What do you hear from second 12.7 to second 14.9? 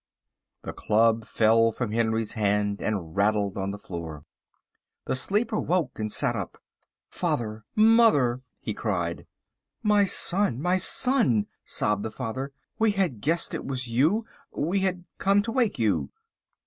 "we had guessed it was you. We